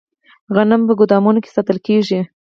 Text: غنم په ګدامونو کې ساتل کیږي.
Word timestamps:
غنم 0.55 0.81
په 0.87 0.93
ګدامونو 0.99 1.39
کې 1.43 1.53
ساتل 1.55 1.77
کیږي. 1.87 2.19